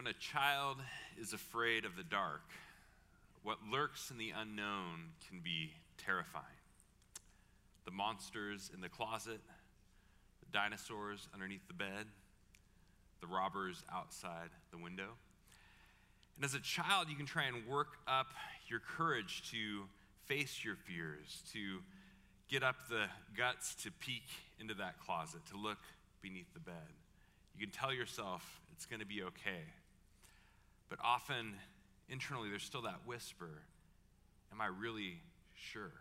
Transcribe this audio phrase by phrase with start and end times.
[0.00, 0.78] When a child
[1.20, 2.40] is afraid of the dark,
[3.42, 6.46] what lurks in the unknown can be terrifying.
[7.84, 9.42] The monsters in the closet,
[10.40, 12.06] the dinosaurs underneath the bed,
[13.20, 15.10] the robbers outside the window.
[16.36, 18.28] And as a child, you can try and work up
[18.68, 19.82] your courage to
[20.24, 21.80] face your fears, to
[22.48, 23.04] get up the
[23.36, 24.24] guts to peek
[24.58, 25.80] into that closet, to look
[26.22, 26.88] beneath the bed.
[27.54, 29.60] You can tell yourself it's going to be okay.
[30.90, 31.54] But often,
[32.10, 33.62] internally, there's still that whisper
[34.52, 35.20] Am I really
[35.54, 35.92] sure?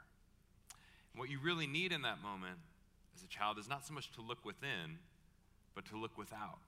[1.13, 2.57] And what you really need in that moment
[3.15, 4.97] as a child is not so much to look within,
[5.75, 6.59] but to look without,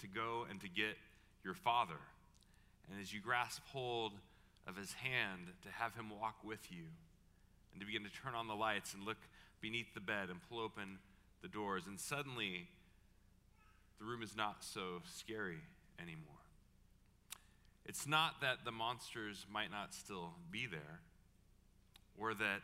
[0.00, 0.96] to go and to get
[1.42, 1.98] your father.
[2.90, 4.12] And as you grasp hold
[4.66, 6.84] of his hand, to have him walk with you,
[7.72, 9.18] and to begin to turn on the lights and look
[9.60, 10.98] beneath the bed and pull open
[11.42, 11.84] the doors.
[11.86, 12.68] And suddenly,
[13.98, 15.58] the room is not so scary
[16.00, 16.33] anymore.
[17.86, 21.00] It's not that the monsters might not still be there,
[22.18, 22.62] or that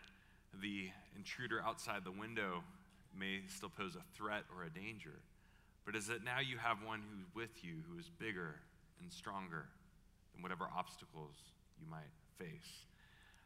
[0.62, 2.62] the intruder outside the window
[3.18, 5.20] may still pose a threat or a danger,
[5.84, 8.56] but is that now you have one who's with you who is bigger
[9.02, 9.66] and stronger
[10.32, 11.36] than whatever obstacles
[11.80, 12.86] you might face.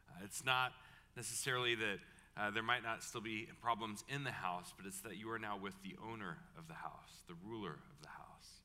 [0.08, 0.72] Uh, it's not
[1.16, 1.98] necessarily that
[2.36, 5.38] uh, there might not still be problems in the house, but it's that you are
[5.38, 8.62] now with the owner of the house, the ruler of the house.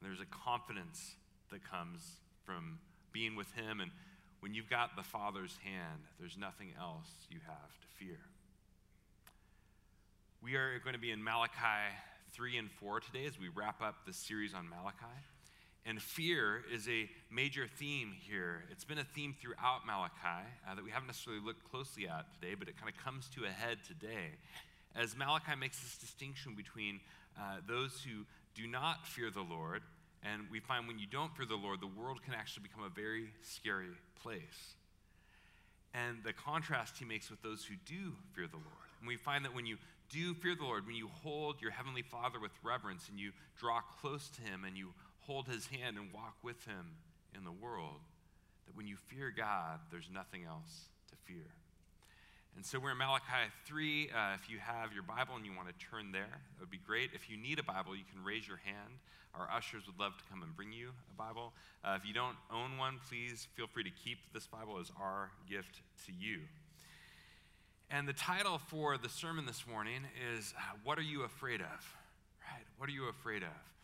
[0.00, 1.14] And there's a confidence
[1.50, 2.00] that comes
[2.44, 2.78] from
[3.12, 3.80] being with him.
[3.80, 3.90] And
[4.40, 8.18] when you've got the Father's hand, there's nothing else you have to fear.
[10.42, 11.94] We are going to be in Malachi
[12.32, 15.16] 3 and 4 today as we wrap up this series on Malachi.
[15.86, 18.64] And fear is a major theme here.
[18.70, 22.54] It's been a theme throughout Malachi uh, that we haven't necessarily looked closely at today,
[22.54, 24.36] but it kind of comes to a head today
[24.96, 27.00] as Malachi makes this distinction between
[27.38, 29.82] uh, those who do not fear the Lord,
[30.24, 32.88] and we find when you don't fear the Lord, the world can actually become a
[32.88, 33.88] very scary
[34.22, 34.74] place.
[35.92, 38.88] And the contrast he makes with those who do fear the Lord.
[39.00, 39.76] And we find that when you
[40.10, 43.80] do fear the Lord, when you hold your Heavenly Father with reverence and you draw
[44.00, 44.88] close to Him and you
[45.26, 46.86] hold his hand and walk with him
[47.34, 48.00] in the world,
[48.66, 51.46] that when you fear God, there's nothing else to fear.
[52.56, 54.10] And so we're in Malachi 3.
[54.10, 56.78] Uh, if you have your Bible and you want to turn there, that would be
[56.78, 57.10] great.
[57.12, 58.98] If you need a Bible, you can raise your hand.
[59.34, 61.52] Our ushers would love to come and bring you a Bible.
[61.84, 65.30] Uh, if you don't own one, please feel free to keep this Bible as our
[65.50, 66.40] gift to you.
[67.90, 70.02] And the title for the sermon this morning
[70.34, 71.94] is uh, What Are You Afraid of?
[72.50, 72.64] Right?
[72.78, 73.74] What are you afraid of?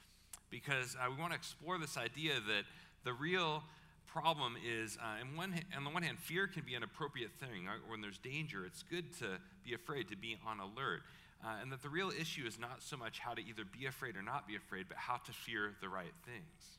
[0.51, 2.65] because uh, we want to explore this idea that
[3.05, 3.63] the real
[4.13, 7.67] problem is, uh, on, one, on the one hand, fear can be an appropriate thing.
[7.67, 7.79] Right?
[7.89, 11.03] When there's danger, it's good to be afraid, to be on alert.
[11.43, 14.17] Uh, and that the real issue is not so much how to either be afraid
[14.17, 16.79] or not be afraid, but how to fear the right things.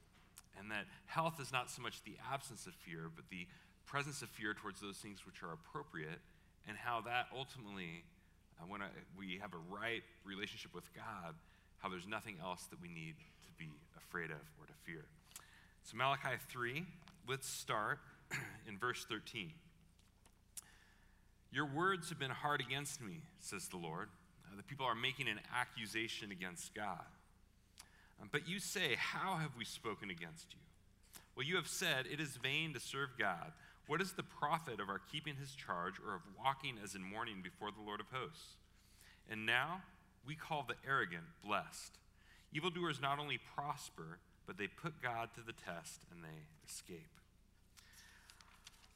[0.60, 3.48] And that health is not so much the absence of fear, but the
[3.88, 6.22] presence of fear towards those things which are appropriate,
[6.68, 8.04] and how that ultimately,
[8.62, 8.82] uh, when
[9.18, 11.34] we have a right relationship with God,
[11.80, 13.68] how there's nothing else that we need to be
[13.98, 15.06] afraid of or to fear.
[15.84, 16.86] So, Malachi 3,
[17.28, 18.00] let's start
[18.68, 19.52] in verse 13.
[21.52, 24.10] Your words have been hard against me, says the Lord.
[24.46, 27.06] Uh, the people are making an accusation against God.
[28.22, 30.60] Um, but you say, How have we spoken against you?
[31.36, 33.52] Well, you have said, It is vain to serve God.
[33.88, 37.42] What is the profit of our keeping his charge or of walking as in mourning
[37.44, 38.56] before the Lord of hosts?
[39.30, 39.82] And now
[40.26, 41.98] we call the arrogant blessed.
[42.54, 47.10] Evildoers not only prosper, but they put God to the test and they escape.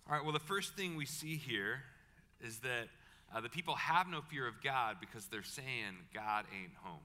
[0.07, 1.81] All right, well, the first thing we see here
[2.41, 2.87] is that
[3.33, 6.99] uh, the people have no fear of God because they're saying God ain't home.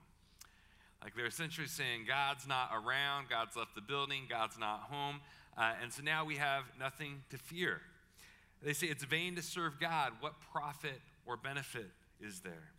[1.03, 5.21] Like they're essentially saying God's not around, God's left the building, God's not home.
[5.57, 7.81] Uh, and so now we have nothing to fear.
[8.63, 10.13] They say it's vain to serve God.
[10.19, 12.69] What profit or benefit is there?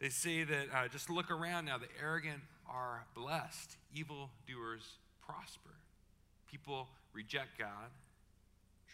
[0.00, 2.40] They say that uh, just look around now, the arrogant
[2.70, 5.74] are blessed, evildoers prosper.
[6.50, 7.90] People reject God,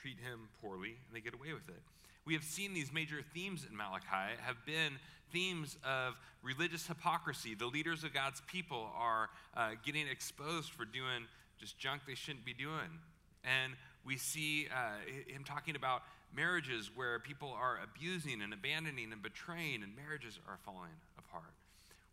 [0.00, 1.82] treat him poorly, and they get away with it.
[2.24, 4.92] We have seen these major themes in Malachi have been
[5.32, 7.54] themes of religious hypocrisy.
[7.54, 11.26] The leaders of God's people are uh, getting exposed for doing
[11.58, 13.00] just junk they shouldn't be doing.
[13.44, 13.72] And
[14.04, 16.02] we see uh, him talking about
[16.34, 20.94] marriages where people are abusing and abandoning and betraying, and marriages are falling.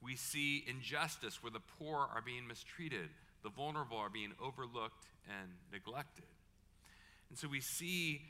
[0.02, 3.10] We see injustice where the poor are being mistreated,
[3.44, 6.26] the vulnerable are being overlooked and neglected.
[7.30, 8.22] And so we see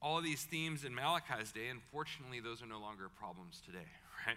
[0.00, 3.86] all these themes in Malachi's day, and fortunately, those are no longer problems today,
[4.26, 4.36] right?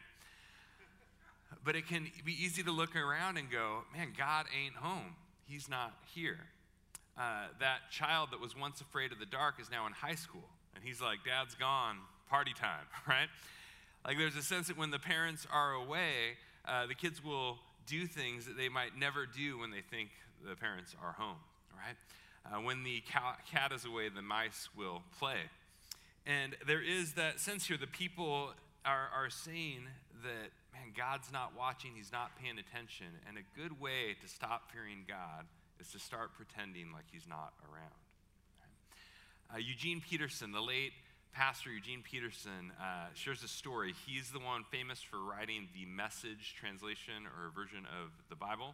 [1.63, 5.15] But it can be easy to look around and go, man, God ain't home.
[5.47, 6.39] He's not here.
[7.17, 10.43] uh, that child that was once afraid of the dark is now in high school.
[10.75, 11.97] And he's like, Dad's gone,
[12.29, 13.29] party time, right?
[14.05, 16.37] Like there's a sense that when the parents are away,
[16.67, 17.57] uh, the kids will
[17.87, 20.09] do things that they might never do when they think
[20.47, 21.37] the parents are home,
[21.75, 21.95] right?
[22.45, 23.01] Uh, when the
[23.51, 25.49] cat is away, the mice will play.
[26.25, 28.51] And there is that sense here the people
[28.83, 29.87] are, are saying
[30.23, 33.07] that, man, God's not watching, He's not paying attention.
[33.27, 35.45] And a good way to stop fearing God
[35.79, 37.93] is to start pretending like He's not around.
[39.53, 40.93] Uh, Eugene Peterson, the late
[41.35, 43.93] pastor Eugene Peterson, uh, shares a story.
[44.07, 48.73] He's the one famous for writing the message translation or version of the Bible.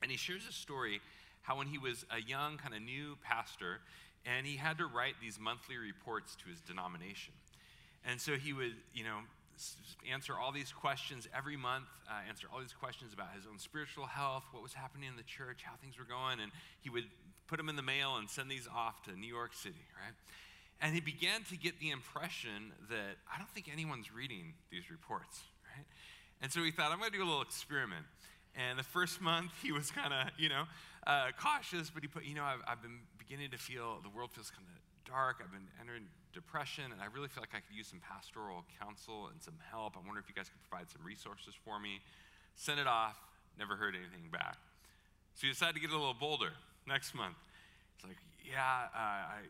[0.00, 1.00] And he shares a story
[1.42, 3.80] how when he was a young, kind of new pastor,
[4.24, 7.34] and he had to write these monthly reports to his denomination.
[8.02, 9.20] And so he would, you know,
[10.10, 14.06] answer all these questions every month, uh, answer all these questions about his own spiritual
[14.06, 16.50] health, what was happening in the church, how things were going, and
[16.80, 17.04] he would
[17.46, 20.14] put them in the mail and send these off to New York City, right?
[20.80, 25.42] And he began to get the impression that I don't think anyone's reading these reports,
[25.74, 25.84] right?
[26.40, 28.06] And so he thought, I'm going to do a little experiment.
[28.54, 30.64] And the first month, he was kind of, you know,
[31.06, 34.30] uh, cautious, but he put, you know, I've, I've been beginning to feel the world
[34.30, 35.42] feels kind of dark.
[35.42, 39.28] I've been entering depression, and I really feel like I could use some pastoral counsel
[39.32, 39.96] and some help.
[39.96, 41.98] I wonder if you guys could provide some resources for me.
[42.54, 43.18] Sent it off,
[43.58, 44.58] never heard anything back.
[45.34, 46.52] So he decided to get a little bolder
[46.86, 47.38] next month.
[47.96, 49.46] It's like, yeah, uh, I,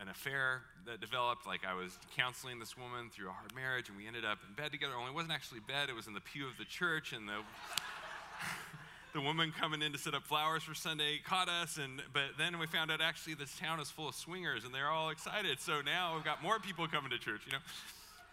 [0.00, 1.46] an affair that developed.
[1.46, 4.54] Like I was counseling this woman through a hard marriage, and we ended up in
[4.54, 4.94] bed together.
[4.94, 7.40] Only it wasn't actually bed; it was in the pew of the church, and the
[9.14, 12.58] the woman coming in to set up flowers for Sunday caught us, and but then
[12.58, 15.60] we found out actually this town is full of swingers, and they're all excited.
[15.60, 17.42] So now we've got more people coming to church.
[17.46, 17.64] You know,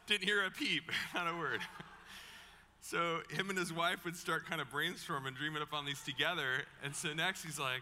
[0.08, 1.62] didn't hear a peep, not a word.
[2.82, 6.66] So him and his wife would start kind of brainstorming, dreaming up on these together.
[6.84, 7.82] And so next he's like,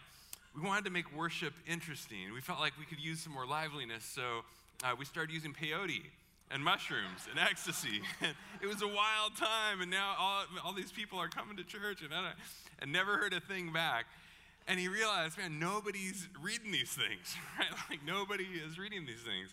[0.56, 2.33] we wanted to make worship interesting.
[2.33, 4.42] We felt like we could use some more liveliness, so
[4.83, 6.03] uh, we started using peyote
[6.50, 8.01] and mushrooms and ecstasy.
[8.62, 12.03] It was a wild time, and now all, all these people are coming to church,
[12.03, 12.33] and I,
[12.80, 14.06] and never heard a thing back.
[14.68, 17.69] And he realized, man, nobody's reading these things, right?
[17.89, 19.50] Like nobody is reading these things.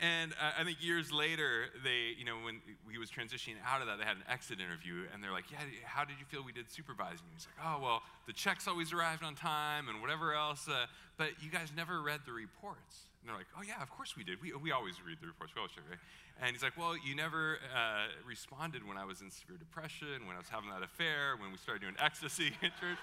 [0.00, 2.60] And uh, I think years later, they, you know, when
[2.90, 5.58] he was transitioning out of that, they had an exit interview, and they're like, "Yeah,
[5.84, 9.22] how did you feel we did supervising?" He's like, "Oh, well, the checks always arrived
[9.22, 10.86] on time, and whatever else, uh,
[11.16, 14.24] but you guys never read the reports." And they're like, "Oh yeah, of course we
[14.24, 14.42] did.
[14.42, 15.54] We, we always read the reports.
[15.54, 15.98] We always check, right?"
[16.42, 20.34] And he's like, "Well, you never uh, responded when I was in severe depression, when
[20.34, 22.98] I was having that affair, when we started doing ecstasy in church."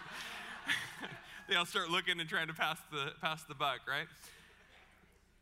[1.48, 4.08] they all start looking and trying to pass the pass the buck, right?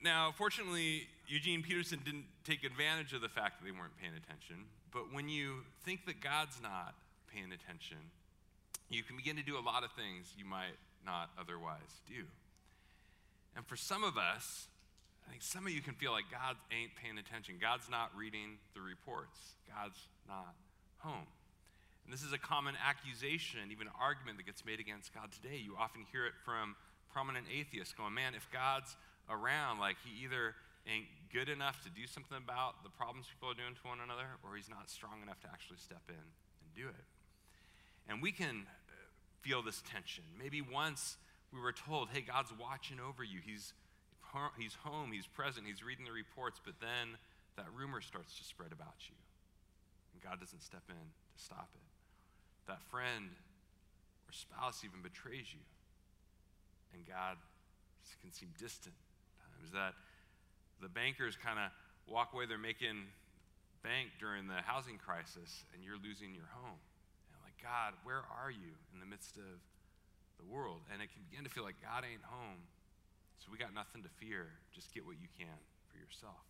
[0.01, 4.65] Now, fortunately, Eugene Peterson didn't take advantage of the fact that they weren't paying attention.
[4.91, 6.95] But when you think that God's not
[7.31, 8.01] paying attention,
[8.89, 10.73] you can begin to do a lot of things you might
[11.05, 12.25] not otherwise do.
[13.55, 14.67] And for some of us,
[15.27, 17.61] I think some of you can feel like God ain't paying attention.
[17.61, 19.37] God's not reading the reports.
[19.69, 20.57] God's not
[20.97, 21.29] home.
[22.05, 25.61] And this is a common accusation, even argument that gets made against God today.
[25.61, 26.75] You often hear it from
[27.13, 28.97] prominent atheists going, man, if God's
[29.29, 29.77] around.
[29.77, 30.55] Like he either
[30.87, 34.39] ain't good enough to do something about the problems people are doing to one another,
[34.43, 37.05] or he's not strong enough to actually step in and do it.
[38.07, 38.93] And we can uh,
[39.41, 40.23] feel this tension.
[40.37, 41.17] Maybe once
[41.53, 43.39] we were told, hey, God's watching over you.
[43.41, 43.73] He's,
[44.57, 47.17] he's home, he's present, he's reading the reports, but then
[47.57, 49.17] that rumor starts to spread about you.
[50.13, 51.89] And God doesn't step in to stop it.
[52.67, 53.33] That friend
[54.29, 55.65] or spouse even betrays you.
[56.93, 57.37] And God
[58.21, 58.95] can seem distant
[59.63, 59.93] is that
[60.81, 61.71] the bankers kind of
[62.07, 63.07] walk away, they're making
[63.83, 66.79] bank during the housing crisis, and you're losing your home.
[67.31, 69.59] And like, God, where are you in the midst of
[70.39, 70.83] the world?
[70.91, 72.63] And it can begin to feel like God ain't home,
[73.39, 74.51] so we got nothing to fear.
[74.75, 76.43] Just get what you can for yourself.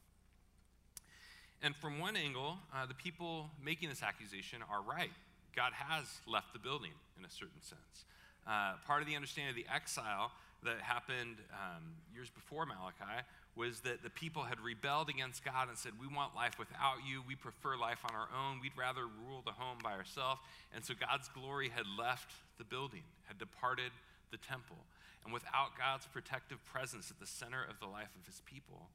[1.61, 5.11] And from one angle, uh, the people making this accusation are right.
[5.55, 8.07] God has left the building in a certain sense.
[8.47, 10.31] Uh, part of the understanding of the exile
[10.63, 11.83] that happened um,
[12.13, 13.23] years before Malachi
[13.55, 17.23] was that the people had rebelled against God and said, We want life without you.
[17.27, 18.59] We prefer life on our own.
[18.61, 20.41] We'd rather rule the home by ourselves.
[20.73, 23.91] And so God's glory had left the building, had departed
[24.31, 24.77] the temple.
[25.25, 28.87] And without God's protective presence at the center of the life of his people,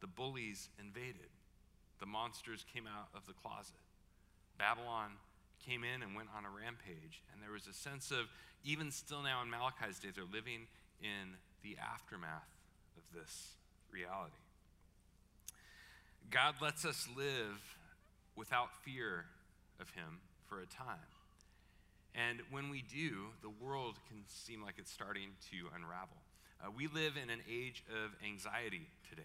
[0.00, 1.32] the bullies invaded.
[1.98, 3.82] The monsters came out of the closet.
[4.58, 5.18] Babylon
[5.66, 7.22] came in and went on a rampage.
[7.32, 8.30] And there was a sense of,
[8.62, 10.70] even still now in Malachi's days, they're living
[11.02, 12.46] in the aftermath
[12.96, 13.57] of this
[13.92, 14.36] reality.
[16.30, 17.76] God lets us live
[18.36, 19.24] without fear
[19.80, 20.98] of Him for a time.
[22.14, 26.16] And when we do, the world can seem like it's starting to unravel.
[26.62, 29.22] Uh, we live in an age of anxiety today.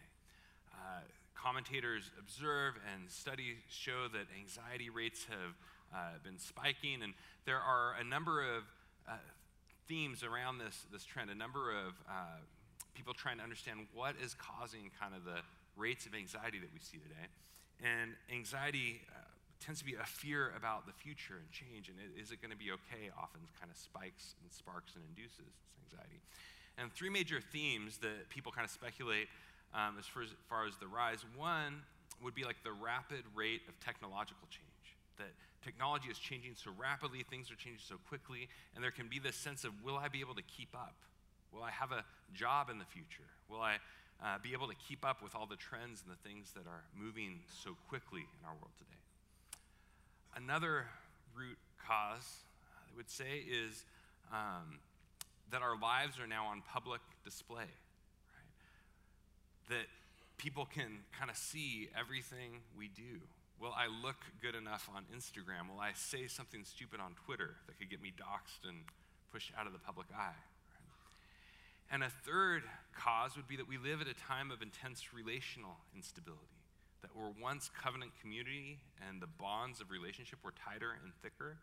[0.71, 1.01] Uh,
[1.35, 5.55] commentators observe and studies show that anxiety rates have
[5.93, 7.13] uh, been spiking, and
[7.45, 8.63] there are a number of
[9.07, 9.13] uh,
[9.87, 12.39] themes around this, this trend, a number of uh,
[12.93, 15.41] people trying to understand what is causing kind of the
[15.75, 17.27] rates of anxiety that we see today.
[17.81, 19.25] And anxiety uh,
[19.59, 22.57] tends to be a fear about the future and change, and is it going to
[22.57, 23.09] be okay?
[23.17, 26.21] Often kind of spikes and sparks and induces anxiety.
[26.77, 29.27] And three major themes that people kind of speculate
[29.73, 31.25] um, as, far as far as the rise.
[31.35, 31.81] One
[32.21, 35.33] would be like the rapid rate of technological change, that
[35.63, 39.35] technology is changing so rapidly, things are changing so quickly, and there can be this
[39.35, 40.95] sense of will I be able to keep up?
[41.53, 43.29] Will I have a job in the future?
[43.47, 43.77] Will I
[44.23, 46.83] uh, be able to keep up with all the trends and the things that are
[46.97, 48.89] moving so quickly in our world today?
[50.35, 50.85] Another
[51.35, 51.57] root
[51.87, 53.85] cause, I would say, is
[54.31, 54.79] um,
[55.51, 57.69] that our lives are now on public display.
[57.69, 58.49] Right?
[59.69, 59.85] That
[60.37, 63.21] people can kind of see everything we do.
[63.61, 65.69] Will I look good enough on Instagram?
[65.71, 68.79] Will I say something stupid on Twitter that could get me doxxed and
[69.31, 70.33] pushed out of the public eye?
[71.93, 72.63] And a third
[72.97, 76.41] cause would be that we live at a time of intense relational instability.
[77.03, 81.57] That we're once covenant community and the bonds of relationship were tighter and thicker.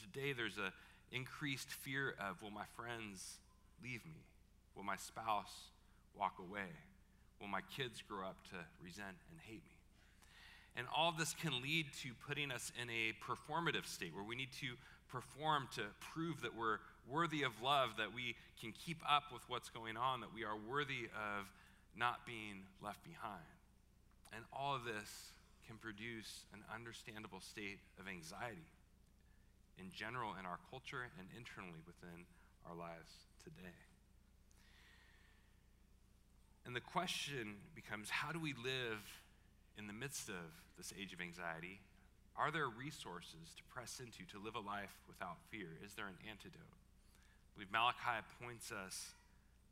[0.00, 0.70] Today there's an
[1.10, 3.38] increased fear of will my friends
[3.82, 4.22] leave me?
[4.76, 5.72] Will my spouse
[6.16, 6.70] walk away?
[7.40, 9.74] Will my kids grow up to resent and hate me?
[10.76, 14.52] And all this can lead to putting us in a performative state where we need
[14.60, 14.78] to
[15.10, 19.68] perform to prove that we're worthy of love, that we can keep up with what's
[19.68, 21.46] going on, that we are worthy of
[21.96, 23.44] not being left behind.
[24.34, 25.32] And all of this
[25.66, 28.68] can produce an understandable state of anxiety
[29.78, 32.26] in general in our culture and internally within
[32.68, 33.10] our lives
[33.42, 33.78] today.
[36.66, 39.04] And the question becomes how do we live
[39.76, 41.80] in the midst of this age of anxiety?
[42.36, 45.68] Are there resources to press into to live a life without fear?
[45.84, 46.83] Is there an antidote?
[47.54, 49.14] I believe Malachi points us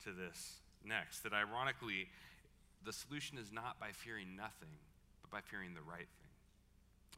[0.04, 2.06] to this next that ironically,
[2.84, 4.70] the solution is not by fearing nothing,
[5.22, 6.34] but by fearing the right thing.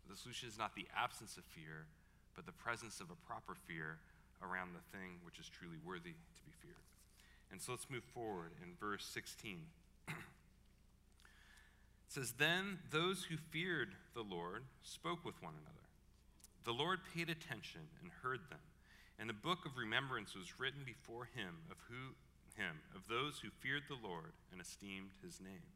[0.08, 1.84] The solution is not the absence of fear,
[2.34, 3.98] but the presence of a proper fear
[4.42, 6.84] around the thing which is truly worthy to be feared.
[7.52, 9.58] And so let's move forward in verse 16.
[12.04, 15.74] It says, Then those who feared the Lord spoke with one another.
[16.64, 18.60] The Lord paid attention and heard them,
[19.18, 22.14] and the book of remembrance was written before him of who
[22.56, 25.74] him of those who feared the Lord and esteemed his name.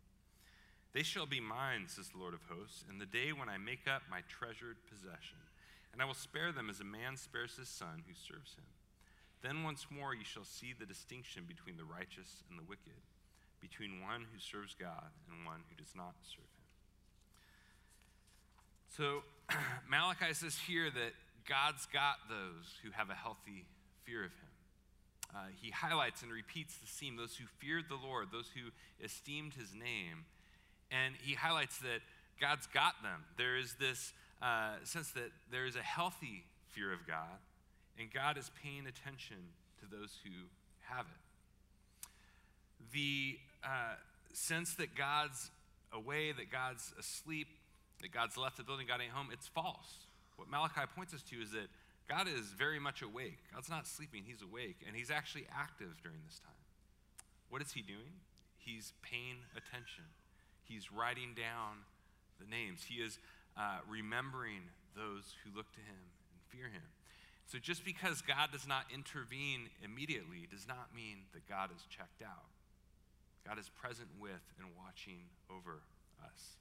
[0.94, 3.86] They shall be mine, says the Lord of hosts, in the day when I make
[3.86, 5.42] up my treasured possession,
[5.92, 8.64] and I will spare them as a man spares his son who serves him.
[9.42, 12.98] Then once more you shall see the distinction between the righteous and the wicked
[13.60, 16.66] between one who serves God and one who does not serve him.
[18.96, 19.22] So
[19.90, 21.12] Malachi says here that
[21.48, 23.64] God's got those who have a healthy
[24.04, 24.48] fear of him.
[25.34, 28.70] Uh, he highlights and repeats the theme those who feared the Lord, those who
[29.04, 30.24] esteemed his name.
[30.90, 32.00] And he highlights that
[32.40, 33.24] God's got them.
[33.36, 37.40] There is this uh, sense that there is a healthy fear of God,
[37.98, 39.36] and God is paying attention
[39.80, 40.30] to those who
[40.88, 42.08] have it.
[42.92, 43.94] The uh,
[44.32, 45.50] sense that God's
[45.92, 47.48] away, that God's asleep,
[48.00, 50.07] that God's left the building, God ain't home, it's false.
[50.38, 51.66] What Malachi points us to is that
[52.08, 53.42] God is very much awake.
[53.52, 56.62] God's not sleeping, He's awake, and He's actually active during this time.
[57.50, 58.22] What is He doing?
[58.56, 60.06] He's paying attention,
[60.62, 61.82] He's writing down
[62.38, 63.18] the names, He is
[63.58, 64.62] uh, remembering
[64.94, 66.86] those who look to Him and fear Him.
[67.50, 72.22] So just because God does not intervene immediately does not mean that God is checked
[72.22, 72.46] out.
[73.46, 75.80] God is present with and watching over
[76.22, 76.56] us.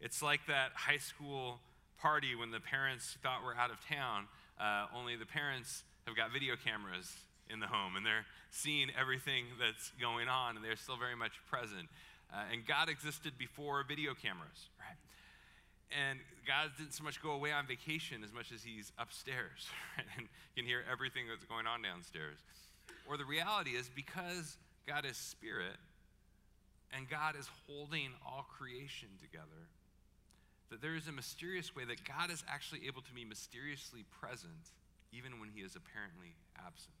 [0.00, 1.60] It's like that high school
[2.00, 4.28] party when the parents thought we're out of town,
[4.60, 7.12] uh, only the parents have got video cameras
[7.50, 11.32] in the home and they're seeing everything that's going on and they're still very much
[11.50, 11.88] present.
[12.32, 14.98] Uh, and God existed before video cameras, right?
[15.94, 20.06] And God didn't so much go away on vacation as much as He's upstairs, right?
[20.16, 22.38] And can hear everything that's going on downstairs.
[23.08, 25.78] Or the reality is because God is spirit,
[26.92, 29.70] and God is holding all creation together.
[30.70, 34.74] That there is a mysterious way that God is actually able to be mysteriously present
[35.12, 36.96] even when he is apparently absent.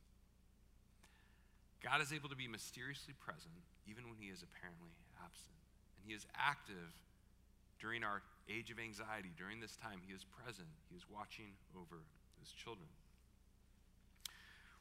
[1.82, 5.58] God is able to be mysteriously present even when he is apparently absent.
[5.98, 6.94] And he is active
[7.78, 9.30] during our age of anxiety.
[9.36, 10.68] During this time, he is present.
[10.90, 12.02] He is watching over
[12.40, 12.88] his children.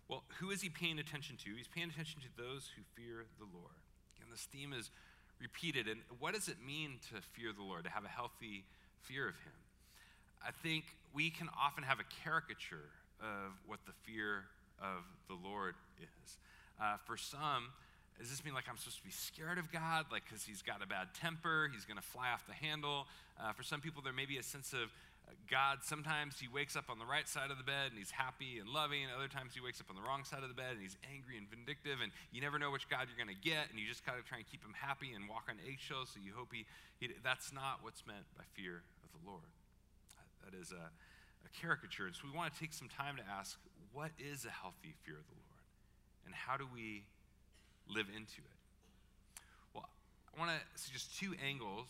[0.07, 1.49] Well, who is he paying attention to?
[1.57, 3.81] He's paying attention to those who fear the Lord.
[4.21, 4.91] And this theme is
[5.39, 5.87] repeated.
[5.87, 8.63] And what does it mean to fear the Lord, to have a healthy
[9.03, 9.53] fear of him?
[10.45, 14.45] I think we can often have a caricature of what the fear
[14.79, 16.37] of the Lord is.
[16.79, 17.71] Uh, for some,
[18.19, 20.83] does this mean like I'm supposed to be scared of God, like because he's got
[20.83, 23.07] a bad temper, he's going to fly off the handle?
[23.39, 24.91] Uh, for some people, there may be a sense of
[25.49, 28.57] God, sometimes he wakes up on the right side of the bed and he's happy
[28.57, 29.05] and loving.
[29.13, 31.37] Other times he wakes up on the wrong side of the bed and he's angry
[31.37, 32.01] and vindictive.
[32.01, 33.69] And you never know which God you're going to get.
[33.69, 36.13] And you just kind of try and keep him happy and walk on eggshells.
[36.13, 36.65] So you hope he,
[36.97, 39.53] he that's not what's meant by fear of the Lord.
[40.45, 40.89] That is a,
[41.45, 42.09] a caricature.
[42.09, 43.57] And so we want to take some time to ask
[43.93, 45.65] what is a healthy fear of the Lord?
[46.25, 47.05] And how do we
[47.89, 48.59] live into it?
[49.73, 49.89] Well,
[50.29, 51.89] I want to suggest two angles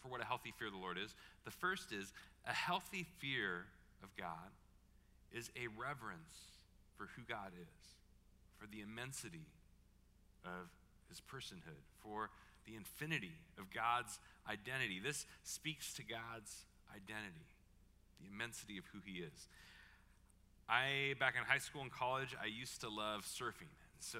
[0.00, 1.14] for what a healthy fear of the Lord is.
[1.44, 2.12] The first is
[2.46, 3.66] a healthy fear
[4.02, 4.50] of God
[5.32, 6.32] is a reverence
[6.96, 7.96] for who God is,
[8.56, 9.46] for the immensity
[10.44, 10.70] of
[11.08, 12.30] his personhood, for
[12.66, 15.00] the infinity of God's identity.
[15.02, 17.46] This speaks to God's identity,
[18.20, 19.48] the immensity of who he is.
[20.68, 23.72] I, back in high school and college, I used to love surfing.
[23.72, 24.18] and So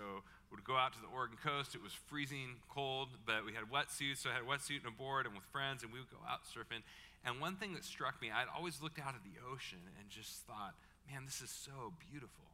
[0.51, 1.75] would go out to the Oregon coast.
[1.75, 4.97] It was freezing cold, but we had wetsuits, so I had a wetsuit and a
[4.97, 6.83] board, and with friends, and we would go out surfing.
[7.25, 10.47] And one thing that struck me, I'd always looked out at the ocean and just
[10.47, 10.75] thought,
[11.11, 12.49] man, this is so beautiful.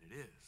[0.00, 0.44] And it is.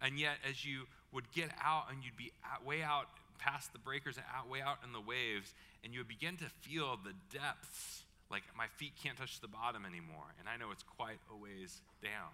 [0.00, 2.32] And yet, as you would get out and you'd be
[2.64, 6.08] way out past the breakers and out, way out in the waves, and you would
[6.08, 10.32] begin to feel the depths, like my feet can't touch the bottom anymore.
[10.38, 12.30] And I know it's quite a ways down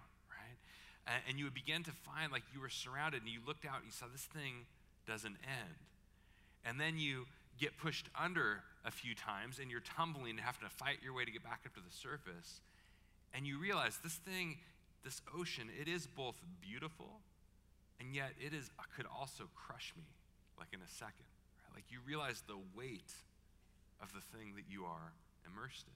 [1.27, 3.85] and you would begin to find like you were surrounded and you looked out and
[3.85, 4.65] you saw this thing
[5.07, 5.75] doesn't end.
[6.65, 7.25] And then you
[7.59, 11.25] get pushed under a few times and you're tumbling and having to fight your way
[11.25, 12.59] to get back up to the surface.
[13.33, 14.57] And you realize this thing,
[15.03, 17.21] this ocean, it is both beautiful
[17.99, 20.03] and yet it is uh, could also crush me
[20.59, 21.29] like in a second.
[21.63, 21.75] Right?
[21.75, 23.13] Like you realize the weight
[24.01, 25.13] of the thing that you are
[25.45, 25.93] immersed in.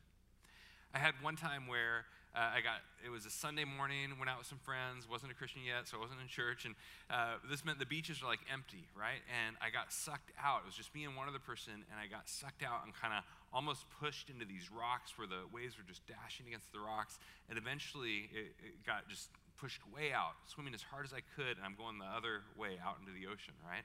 [0.93, 4.37] I had one time where uh, I got, it was a Sunday morning, went out
[4.37, 6.65] with some friends, wasn't a Christian yet, so I wasn't in church.
[6.69, 6.77] And
[7.09, 9.25] uh, this meant the beaches were like empty, right?
[9.25, 10.61] And I got sucked out.
[10.61, 13.17] It was just me and one other person, and I got sucked out and kind
[13.17, 17.17] of almost pushed into these rocks where the waves were just dashing against the rocks.
[17.49, 21.57] And eventually it, it got just pushed way out, swimming as hard as I could,
[21.57, 23.83] and I'm going the other way out into the ocean, right?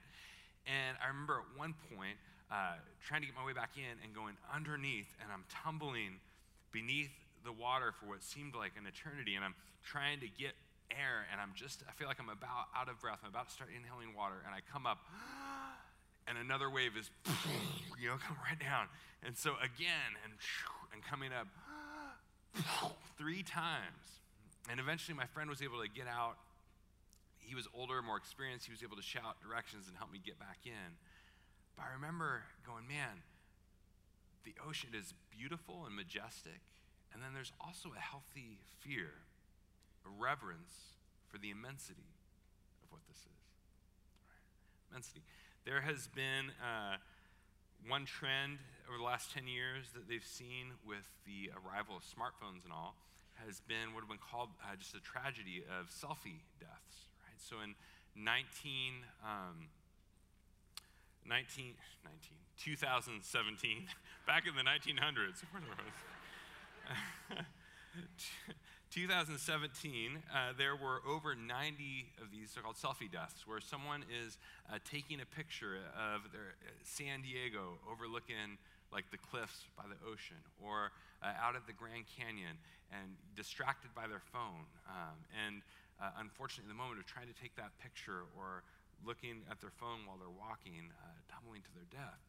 [0.68, 2.20] And I remember at one point
[2.52, 6.20] uh, trying to get my way back in and going underneath, and I'm tumbling
[6.70, 9.54] beneath the water for what seemed like an eternity, and I'm
[9.84, 10.56] trying to get
[10.90, 13.20] air, and I'm just, I feel like I'm about out of breath.
[13.22, 14.98] I'm about to start inhaling water, and I come up,
[16.28, 17.10] and another wave is,
[18.00, 18.88] you know, come right down.
[19.24, 20.32] And so again, and,
[20.92, 21.48] and coming up
[23.18, 24.20] three times.
[24.70, 26.36] And eventually, my friend was able to get out.
[27.38, 28.64] He was older, more experienced.
[28.64, 30.96] He was able to shout directions and help me get back in.
[31.76, 33.20] But I remember going, man,
[34.44, 36.60] the ocean is beautiful and majestic,
[37.14, 39.14] and then there's also a healthy fear,
[40.02, 40.98] a reverence
[41.30, 42.10] for the immensity
[42.82, 43.46] of what this is.
[44.26, 44.42] Right?
[44.90, 45.22] Immensity.
[45.62, 46.98] There has been uh,
[47.86, 48.58] one trend
[48.90, 52.98] over the last 10 years that they've seen with the arrival of smartphones and all
[53.46, 57.14] has been what have been called uh, just a tragedy of selfie deaths.
[57.22, 57.38] Right?
[57.38, 57.78] So in
[58.18, 59.70] 19, um,
[61.26, 63.86] 19, 19 2017,
[64.26, 65.42] back in the 1900s.
[68.90, 74.38] 2017, uh, there were over 90 of these so-called selfie deaths, where someone is
[74.70, 78.58] uh, taking a picture of their uh, San Diego overlooking
[78.92, 80.92] like the cliffs by the ocean, or
[81.22, 82.56] uh, out at the Grand Canyon
[82.94, 85.62] and distracted by their phone, um, and
[85.98, 88.62] uh, unfortunately, in the moment of trying to take that picture or
[89.02, 92.22] looking at their phone while they're walking, uh, tumbling to their death.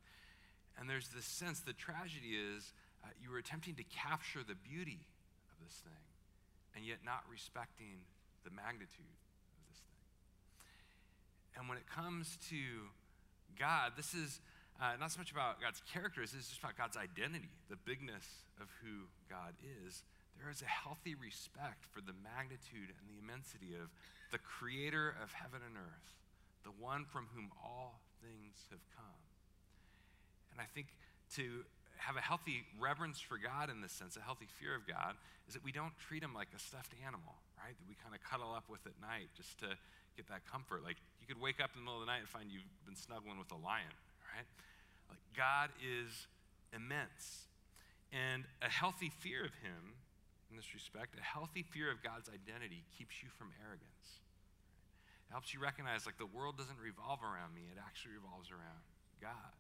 [0.77, 2.73] And there's this sense, the tragedy is
[3.05, 5.05] uh, you were attempting to capture the beauty
[5.53, 6.05] of this thing,
[6.73, 8.01] and yet not respecting
[8.41, 9.13] the magnitude
[9.53, 10.09] of this thing.
[11.53, 12.89] And when it comes to
[13.53, 14.41] God, this is
[14.81, 18.43] uh, not so much about God's character, characters, it's just about God's identity, the bigness
[18.59, 20.03] of who God is.
[20.35, 23.87] There is a healthy respect for the magnitude and the immensity of
[24.35, 26.09] the creator of heaven and earth,
[26.67, 29.23] the one from whom all things have come.
[30.51, 30.91] And I think
[31.39, 31.63] to
[31.97, 35.15] have a healthy reverence for God in this sense, a healthy fear of God,
[35.47, 37.75] is that we don't treat him like a stuffed animal, right?
[37.77, 39.77] That we kind of cuddle up with at night just to
[40.17, 40.83] get that comfort.
[40.83, 42.97] Like you could wake up in the middle of the night and find you've been
[42.97, 43.93] snuggling with a lion,
[44.33, 44.47] right?
[45.09, 46.27] Like God is
[46.73, 47.47] immense.
[48.13, 49.99] And a healthy fear of him
[50.49, 51.19] in this respect.
[51.19, 54.23] A healthy fear of God's identity keeps you from arrogance.
[55.27, 58.79] It helps you recognize, like, the world doesn't revolve around me, it actually revolves around
[59.19, 59.51] God.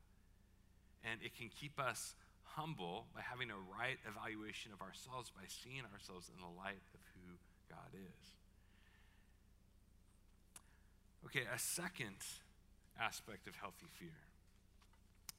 [1.03, 2.13] And it can keep us
[2.45, 7.01] humble by having a right evaluation of ourselves, by seeing ourselves in the light of
[7.17, 7.35] who
[7.69, 8.25] God is.
[11.25, 12.21] Okay, a second
[13.01, 14.15] aspect of healthy fear.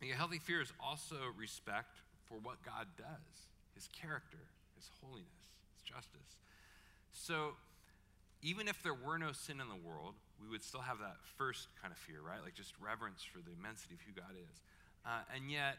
[0.02, 1.96] A healthy fear is also respect
[2.28, 3.32] for what God does,
[3.74, 4.42] his character,
[4.74, 6.36] his holiness, his justice.
[7.12, 7.56] So,
[8.42, 11.68] even if there were no sin in the world, we would still have that first
[11.80, 12.42] kind of fear, right?
[12.44, 14.60] Like just reverence for the immensity of who God is.
[15.06, 15.78] Uh, and yet,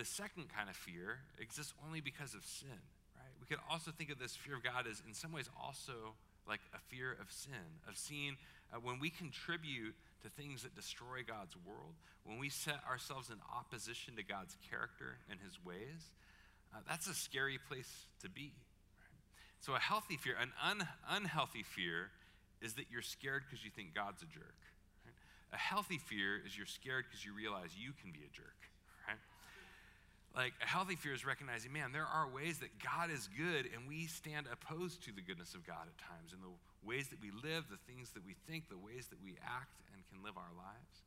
[0.00, 2.80] the second kind of fear exists only because of sin,
[3.20, 3.36] right?
[3.36, 6.16] We could also think of this fear of God as, in some ways, also
[6.48, 8.40] like a fear of sin, of seeing
[8.72, 9.92] uh, when we contribute
[10.24, 15.20] to things that destroy God's world, when we set ourselves in opposition to God's character
[15.28, 16.16] and his ways,
[16.72, 18.56] uh, that's a scary place to be.
[18.96, 19.20] Right?
[19.60, 22.08] So, a healthy fear, an un- unhealthy fear,
[22.62, 24.64] is that you're scared because you think God's a jerk.
[25.04, 25.14] Right?
[25.52, 28.56] A healthy fear is you're scared because you realize you can be a jerk.
[30.34, 33.88] Like a healthy fear is recognizing, man, there are ways that God is good, and
[33.88, 36.54] we stand opposed to the goodness of God at times in the
[36.86, 40.02] ways that we live, the things that we think, the ways that we act and
[40.06, 41.02] can live our lives.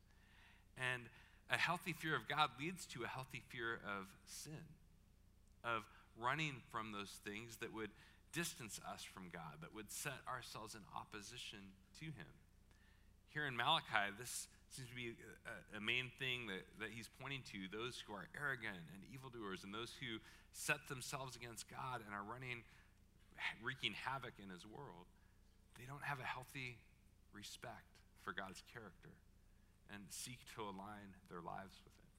[0.76, 1.08] And
[1.48, 4.64] a healthy fear of God leads to a healthy fear of sin,
[5.64, 5.84] of
[6.20, 7.90] running from those things that would
[8.32, 12.28] distance us from God, that would set ourselves in opposition to Him.
[13.30, 15.14] Here in Malachi, this seems to be
[15.46, 19.62] a, a, main thing that, that he's pointing to those who are arrogant and evildoers
[19.62, 20.18] and those who
[20.50, 22.66] set themselves against God and are running,
[23.62, 25.06] wreaking havoc in his world.
[25.78, 26.82] They don't have a healthy
[27.30, 27.86] respect
[28.26, 29.14] for God's character
[29.94, 32.12] and seek to align their lives with it.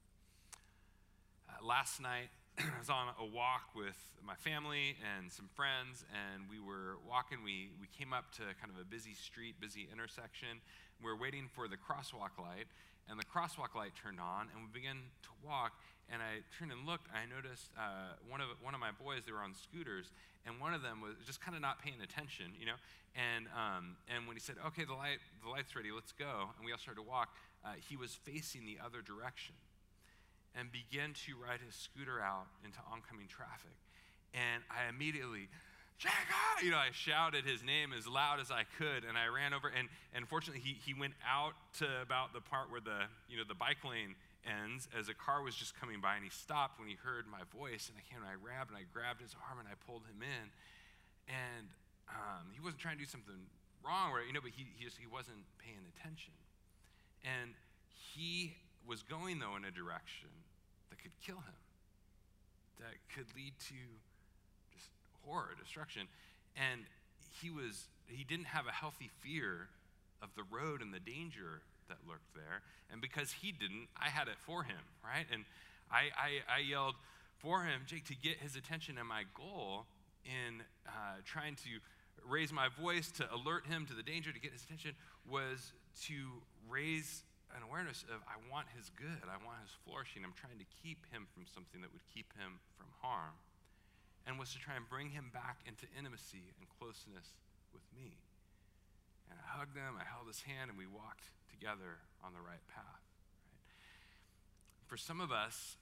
[1.52, 6.48] Uh, last night, I was on a walk with my family and some friends, and
[6.48, 7.44] we were walking.
[7.44, 10.60] We, we came up to kind of a busy street, busy intersection,
[11.02, 12.72] we are waiting for the crosswalk light,
[13.08, 15.72] and the crosswalk light turned on, and we began to walk.
[16.08, 17.10] And I turned and looked.
[17.10, 19.26] And I noticed uh, one of one of my boys.
[19.26, 20.14] They were on scooters,
[20.46, 22.78] and one of them was just kind of not paying attention, you know.
[23.18, 26.64] And um, and when he said, "Okay, the light the light's ready, let's go," and
[26.64, 27.34] we all started to walk,
[27.66, 29.58] uh, he was facing the other direction,
[30.58, 33.76] and began to ride his scooter out into oncoming traffic.
[34.34, 35.48] And I immediately
[35.96, 36.60] Jacob!
[36.60, 39.72] You know, I shouted his name as loud as I could, and I ran over.
[39.72, 43.48] And, and fortunately, he, he went out to about the part where the, you know,
[43.48, 44.12] the bike lane
[44.44, 47.48] ends as a car was just coming by, and he stopped when he heard my
[47.48, 47.88] voice.
[47.88, 50.20] And I came and I grabbed, and I grabbed his arm, and I pulled him
[50.20, 50.46] in.
[51.32, 51.66] And
[52.12, 53.48] um, he wasn't trying to do something
[53.80, 54.28] wrong, right?
[54.28, 56.36] You know, but he, he just he wasn't paying attention.
[57.24, 57.56] And
[57.88, 58.52] he
[58.96, 60.32] was going, though, in a direction
[60.88, 61.60] that could kill him,
[62.80, 63.76] that could lead to
[64.72, 64.88] just
[65.20, 66.08] horror, destruction.
[66.56, 66.80] And
[67.42, 69.68] he was he didn't have a healthy fear
[70.22, 72.62] of the road and the danger that lurked there.
[72.90, 75.26] And because he didn't, I had it for him, right?
[75.30, 75.44] And
[75.90, 76.94] I, I, I yelled
[77.36, 78.96] for him, Jake, to get his attention.
[78.96, 79.84] And my goal
[80.24, 81.70] in uh, trying to
[82.26, 84.94] raise my voice to alert him to the danger, to get his attention,
[85.28, 85.72] was
[86.06, 86.14] to
[86.70, 87.24] raise
[87.56, 90.20] an awareness of I want his good, I want his flourishing.
[90.20, 93.40] I'm trying to keep him from something that would keep him from harm
[94.28, 97.32] and was to try and bring him back into intimacy and closeness
[97.72, 98.20] with me.
[99.32, 102.62] And I hugged him, I held his hand, and we walked together on the right
[102.68, 103.02] path.
[103.48, 103.64] Right?
[104.86, 105.80] For some of us,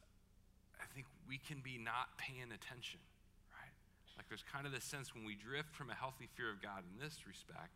[0.79, 3.03] I think we can be not paying attention,
[3.51, 3.75] right?
[4.17, 6.87] Like there's kind of this sense when we drift from a healthy fear of God
[6.87, 7.75] in this respect,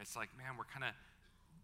[0.00, 0.94] it's like, man, we're kind of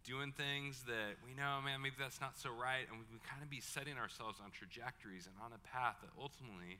[0.05, 3.41] doing things that we know, man, maybe that's not so right, and we can kind
[3.41, 6.79] of be setting ourselves on trajectories and on a path that ultimately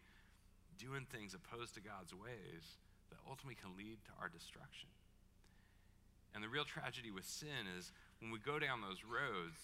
[0.77, 2.77] doing things opposed to God's ways
[3.09, 4.93] that ultimately can lead to our destruction.
[6.37, 9.57] And the real tragedy with sin is when we go down those roads,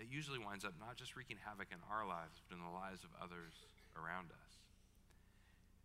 [0.00, 3.04] it usually winds up not just wreaking havoc in our lives, but in the lives
[3.06, 3.54] of others
[3.94, 4.52] around us.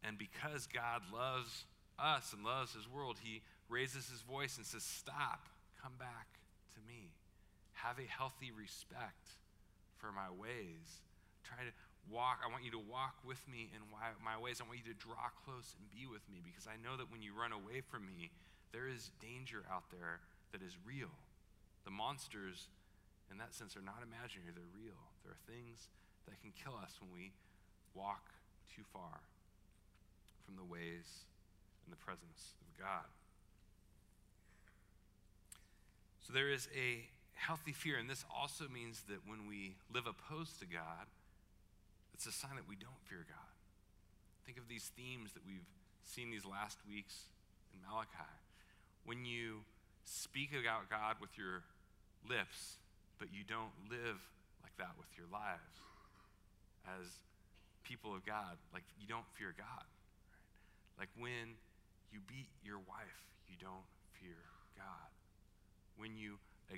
[0.01, 1.65] And because God loves
[1.99, 5.45] us and loves his world, he raises his voice and says, Stop,
[5.83, 6.39] come back
[6.73, 7.11] to me.
[7.83, 9.39] Have a healthy respect
[9.97, 11.03] for my ways.
[11.47, 11.73] Try to
[12.11, 14.59] walk, I want you to walk with me in my ways.
[14.59, 17.23] I want you to draw close and be with me because I know that when
[17.23, 18.31] you run away from me,
[18.71, 20.19] there is danger out there
[20.51, 21.13] that is real.
[21.85, 22.67] The monsters,
[23.31, 24.99] in that sense, are not imaginary, they're real.
[25.23, 25.87] There are things
[26.27, 27.31] that can kill us when we
[27.95, 28.31] walk
[28.75, 29.23] too far
[30.45, 31.25] from the ways
[31.85, 33.09] and the presence of God.
[36.21, 37.09] So there is a
[37.39, 41.08] healthy fear, and this also means that when we live opposed to God,
[42.13, 43.54] it's a sign that we don't fear God.
[44.45, 45.67] Think of these themes that we've
[46.04, 47.32] seen these last weeks
[47.71, 48.34] in Malachi.
[49.06, 49.63] When you
[50.04, 51.63] speak about God with your
[52.28, 52.75] lips,
[53.17, 54.19] but you don't live
[54.60, 55.80] like that with your lives
[56.99, 57.08] as
[57.84, 59.88] people of God, like you don't fear God.
[60.28, 61.08] Right?
[61.08, 61.56] Like when
[62.12, 63.88] you beat your wife, you don't
[64.19, 64.39] fear
[64.75, 65.10] God.
[65.95, 66.36] When you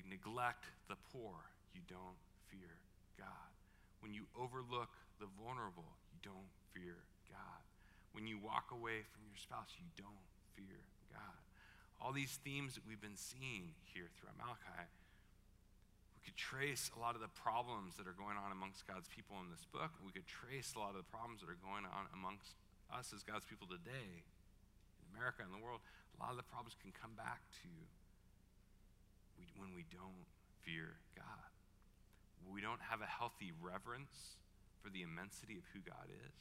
[0.08, 1.36] neglect the poor,
[1.76, 2.80] you don't fear
[3.20, 3.52] God.
[4.00, 7.62] When you overlook the vulnerable, you don't fear God.
[8.16, 11.40] When you walk away from your spouse, you don't fear God.
[12.00, 14.90] All these themes that we've been seeing here throughout Malachi,
[16.18, 19.38] we could trace a lot of the problems that are going on amongst God's people
[19.44, 19.94] in this book.
[20.00, 22.58] And we could trace a lot of the problems that are going on amongst
[22.90, 24.26] us as God's people today
[25.00, 25.80] in America and the world.
[26.18, 27.72] A lot of the problems can come back to
[29.58, 30.28] when we don't
[30.64, 31.52] fear God.
[32.52, 34.36] We don't have a healthy reverence
[34.84, 36.38] for the immensity of who God is.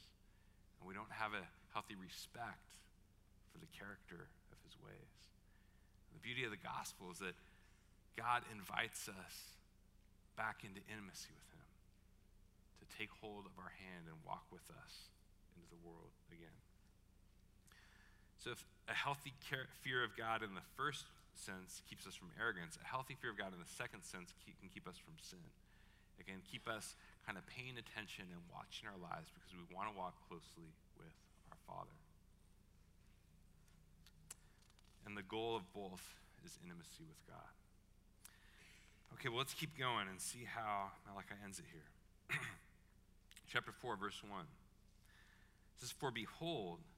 [0.81, 2.75] And we don't have a healthy respect
[3.53, 5.15] for the character of his ways.
[6.11, 7.37] The beauty of the gospel is that
[8.17, 9.35] God invites us
[10.35, 11.69] back into intimacy with him,
[12.81, 15.11] to take hold of our hand and walk with us
[15.55, 16.59] into the world again.
[18.41, 19.33] So, if a healthy
[19.85, 21.05] fear of God in the first
[21.39, 24.69] sense keeps us from arrogance, a healthy fear of God in the second sense can
[24.69, 25.43] keep us from sin.
[26.21, 26.93] It can keep us
[27.25, 31.15] kind of paying attention and watching our lives because we want to walk closely with
[31.49, 31.97] our Father.
[35.05, 36.03] And the goal of both
[36.45, 37.51] is intimacy with God.
[39.17, 41.89] Okay, well, let's keep going and see how Malachi ends it here.
[43.51, 44.41] Chapter 4, verse 1.
[44.41, 44.47] It
[45.81, 46.79] says, For behold,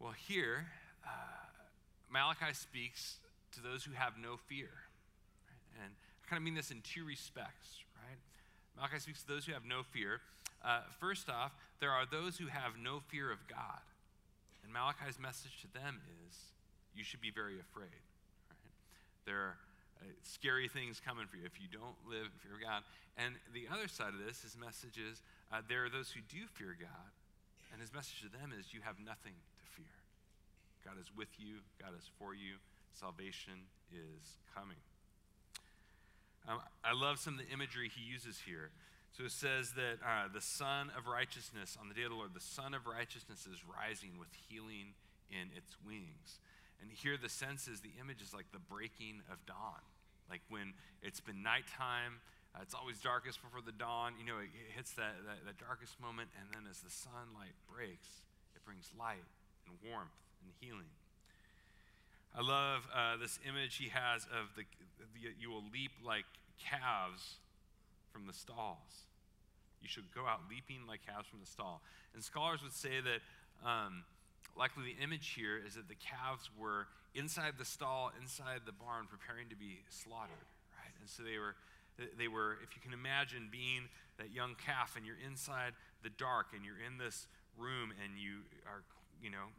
[0.00, 0.64] Well, here,
[1.04, 1.10] uh,
[2.10, 3.18] Malachi speaks
[3.52, 4.72] to those who have no fear.
[5.76, 8.16] And I kind of mean this in two respects, right?
[8.76, 10.22] Malachi speaks to those who have no fear.
[10.64, 13.84] Uh, first off, there are those who have no fear of God.
[14.64, 16.34] And Malachi's message to them is
[16.96, 18.00] you should be very afraid.
[18.48, 18.72] Right?
[19.26, 19.56] There are
[20.00, 22.82] uh, scary things coming for you if you don't live in fear of God.
[23.20, 25.20] And the other side of this, his message is
[25.52, 27.12] uh, there are those who do fear God.
[27.80, 29.96] And his message to them is you have nothing to fear.
[30.84, 32.60] God is with you, God is for you,
[32.92, 34.76] salvation is coming.
[36.44, 38.68] Um, I love some of the imagery he uses here.
[39.16, 42.36] So it says that uh, the Sun of Righteousness, on the day of the Lord,
[42.36, 44.92] the Sun of Righteousness is rising with healing
[45.32, 46.36] in its wings.
[46.84, 49.80] And here the sense is the image is like the breaking of dawn.
[50.28, 52.20] Like when it's been nighttime,
[52.54, 54.14] uh, it's always darkest before the dawn.
[54.18, 57.54] You know, it, it hits that, that, that darkest moment, and then as the sunlight
[57.70, 59.26] breaks, it brings light
[59.66, 60.90] and warmth and healing.
[62.34, 64.62] I love uh, this image he has of the,
[64.98, 66.26] the, you will leap like
[66.62, 67.38] calves
[68.12, 69.10] from the stalls.
[69.82, 71.82] You should go out leaping like calves from the stall.
[72.14, 73.20] And scholars would say that
[73.66, 74.04] um,
[74.56, 79.06] likely the image here is that the calves were inside the stall, inside the barn,
[79.10, 80.46] preparing to be slaughtered,
[80.78, 80.94] right?
[81.00, 81.56] And so they were,
[81.96, 85.72] they were, if you can imagine being that young calf and you're inside
[86.02, 87.26] the dark and you're in this
[87.56, 88.82] room and you are,
[89.22, 89.52] you know,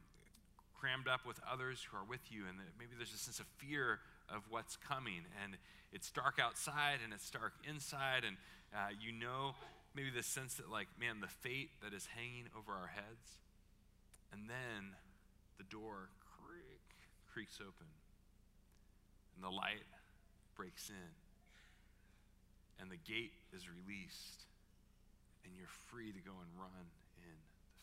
[0.74, 4.00] crammed up with others who are with you, and maybe there's a sense of fear
[4.30, 5.22] of what's coming.
[5.44, 5.58] And
[5.94, 8.38] it's dark outside and it's dark inside, and
[8.74, 9.54] uh, you know
[9.94, 13.44] maybe the sense that, like, man, the fate that is hanging over our heads.
[14.32, 14.96] And then
[15.58, 16.82] the door creak,
[17.32, 17.92] creaks open,
[19.36, 19.84] and the light
[20.56, 21.12] breaks in,
[22.80, 24.46] and the gate is released,
[25.44, 26.88] and you're free to go and run in
[27.20, 27.34] the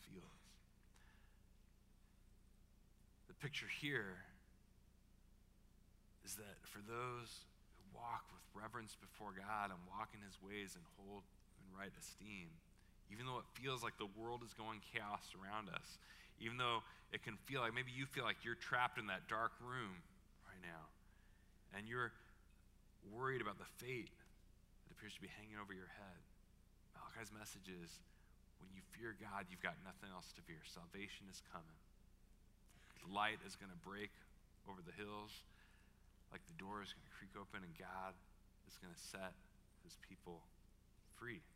[0.06, 0.48] fields.
[3.28, 4.16] the picture here
[6.24, 7.44] is that for those
[7.76, 11.22] who walk with reverence before God and walk in his ways and hold
[11.60, 12.48] in right esteem,
[13.12, 16.00] even though it feels like the world is going chaos around us,
[16.40, 16.80] even though
[17.12, 20.00] it can feel like maybe you feel like you're trapped in that dark room
[20.48, 20.88] right now,
[21.76, 22.12] and you're
[23.12, 24.12] worried about the fate
[24.98, 26.18] appears to be hanging over your head.
[26.90, 28.02] Malachi's message is
[28.58, 30.58] when you fear God, you've got nothing else to fear.
[30.66, 31.78] Salvation is coming
[33.06, 34.10] The light is going to break
[34.66, 35.46] over the hills,
[36.34, 38.18] like the door is going to creak open, and God
[38.66, 39.38] is going to set
[39.86, 40.42] his people
[41.14, 41.46] free.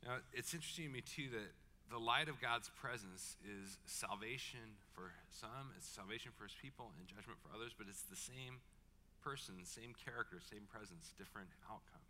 [0.00, 1.52] Now, it's interesting to me, too, that
[1.90, 7.02] the light of God's presence is salvation for some, it's salvation for his people, and
[7.10, 8.62] judgment for others, but it's the same
[9.26, 12.06] person, same character, same presence, different outcome.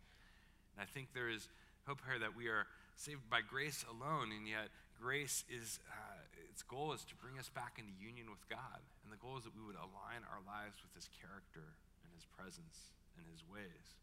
[0.77, 1.49] And I think there is
[1.89, 4.69] hope here that we are saved by grace alone, and yet
[5.01, 8.85] grace is, uh, its goal is to bring us back into union with God.
[9.01, 11.73] And the goal is that we would align our lives with his character
[12.05, 13.97] and his presence and his ways.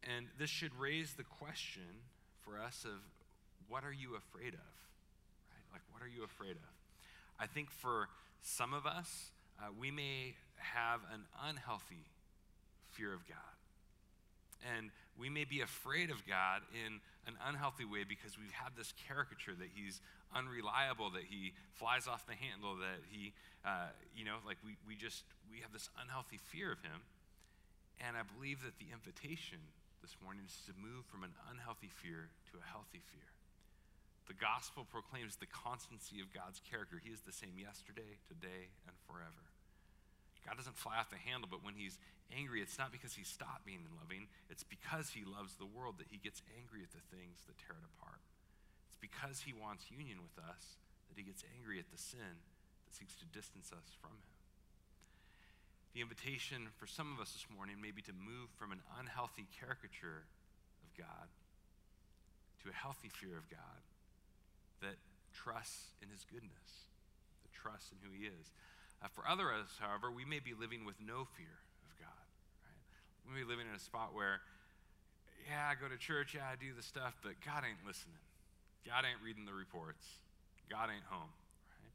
[0.00, 2.08] And this should raise the question
[2.40, 3.04] for us of
[3.68, 4.72] what are you afraid of?
[5.52, 5.66] Right?
[5.72, 6.72] Like, what are you afraid of?
[7.38, 8.08] I think for
[8.42, 12.08] some of us, uh, we may have an unhealthy
[12.90, 13.38] fear of God.
[14.74, 18.92] And we may be afraid of God in an unhealthy way because we've had this
[19.06, 20.00] caricature that he's
[20.34, 23.32] unreliable, that he flies off the handle, that he,
[23.64, 27.06] uh, you know, like we, we just, we have this unhealthy fear of him.
[28.02, 29.58] And I believe that the invitation
[30.02, 33.30] this morning is to move from an unhealthy fear to a healthy fear.
[34.28, 37.00] The gospel proclaims the constancy of God's character.
[37.00, 39.48] He is the same yesterday, today, and forever.
[40.44, 41.96] God doesn't fly off the handle, but when he's
[42.28, 46.12] angry, it's not because he stopped being loving, it's because he loves the world that
[46.12, 48.20] he gets angry at the things that tear it apart.
[48.92, 50.76] It's because he wants union with us
[51.08, 52.44] that he gets angry at the sin
[52.84, 54.36] that seeks to distance us from him.
[55.96, 59.48] The invitation for some of us this morning may be to move from an unhealthy
[59.56, 60.28] caricature
[60.84, 61.32] of God
[62.64, 63.80] to a healthy fear of God
[64.80, 64.96] that
[65.32, 66.88] trusts in his goodness,
[67.42, 68.52] that trusts in who he is.
[68.98, 71.54] Uh, for others, however, we may be living with no fear
[71.86, 72.24] of God.
[72.66, 72.82] Right?
[73.22, 74.42] We may be living in a spot where,
[75.46, 78.18] yeah, I go to church, yeah, I do the stuff, but God ain't listening.
[78.82, 80.02] God ain't reading the reports.
[80.66, 81.30] God ain't home.
[81.78, 81.94] Right?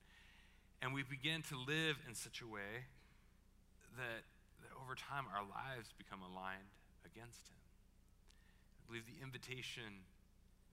[0.79, 2.87] And we begin to live in such a way
[3.99, 4.23] that,
[4.63, 6.71] that over time our lives become aligned
[7.03, 7.59] against Him.
[8.79, 10.07] I believe the invitation,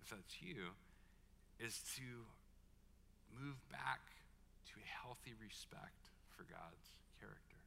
[0.02, 0.78] if that's you,
[1.60, 2.08] is to
[3.36, 4.00] move back
[4.72, 7.60] to a healthy respect for God's character.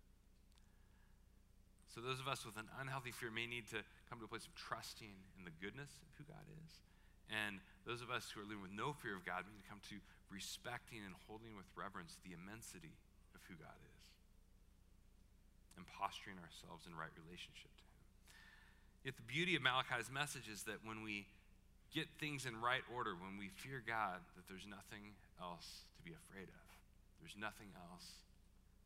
[1.94, 4.50] So, those of us with an unhealthy fear may need to come to a place
[4.50, 6.82] of trusting in the goodness of who God is.
[7.30, 9.80] And those of us who are living with no fear of God need to come
[9.94, 10.02] to
[10.34, 12.98] respecting and holding with reverence the immensity
[13.38, 14.04] of who God is
[15.78, 18.02] and posturing ourselves in right relationship to Him.
[19.06, 21.30] Yet, the beauty of Malachi's message is that when we
[21.94, 26.12] get things in right order, when we fear God, that there's nothing else to be
[26.12, 26.66] afraid of.
[27.22, 28.20] There's nothing else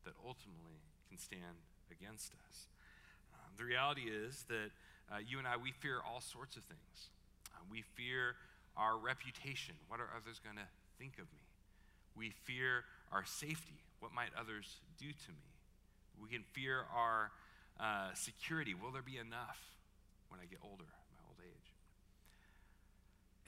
[0.04, 2.68] that ultimately can stand against us.
[3.34, 4.70] Um, the reality is that
[5.08, 7.10] uh, you and I, we fear all sorts of things.
[7.56, 8.36] Uh, we fear
[8.76, 9.76] our reputation.
[9.88, 11.48] What are others going to think of me?
[12.16, 13.80] We fear our safety.
[14.00, 15.48] What might others do to me?
[16.22, 17.32] We can fear our
[17.80, 18.74] uh, security.
[18.74, 19.60] Will there be enough
[20.30, 20.92] when I get older?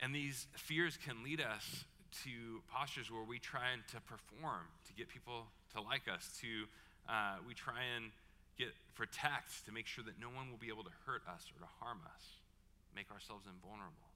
[0.00, 1.84] And these fears can lead us
[2.24, 6.66] to postures where we try and to perform, to get people to like us, to
[7.08, 8.10] uh, we try and
[8.58, 11.60] get protect to make sure that no one will be able to hurt us or
[11.60, 12.40] to harm us,
[12.96, 14.08] make ourselves invulnerable.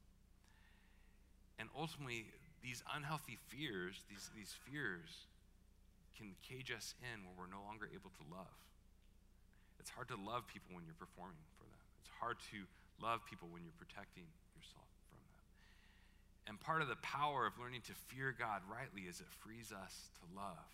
[1.58, 2.26] And ultimately,
[2.64, 5.28] these unhealthy fears, these, these fears,
[6.16, 8.56] can cage us in where we're no longer able to love.
[9.78, 11.82] It's hard to love people when you're performing for them.
[12.00, 12.64] It's hard to
[13.02, 14.24] love people when you're protecting.
[16.44, 20.12] And part of the power of learning to fear God rightly is it frees us
[20.20, 20.68] to love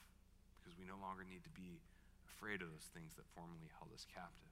[0.59, 1.79] because we no longer need to be
[2.27, 4.51] afraid of those things that formerly held us captive.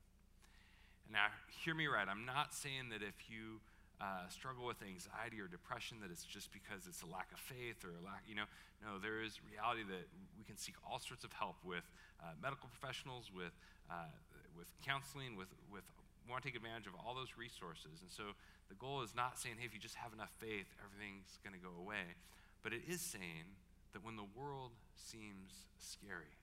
[1.11, 2.07] And now, hear me right.
[2.07, 3.59] I'm not saying that if you
[3.99, 7.83] uh, struggle with anxiety or depression that it's just because it's a lack of faith
[7.83, 8.47] or a lack, you know.
[8.79, 10.07] No, there is reality that
[10.39, 11.83] we can seek all sorts of help with
[12.23, 13.51] uh, medical professionals, with,
[13.91, 14.07] uh,
[14.55, 15.83] with counseling, with, with
[16.29, 18.05] want to take advantage of all those resources.
[18.05, 18.37] And so
[18.69, 21.63] the goal is not saying, hey, if you just have enough faith, everything's going to
[21.63, 22.15] go away.
[22.63, 23.57] But it is saying
[23.97, 26.37] that when the world seems scary,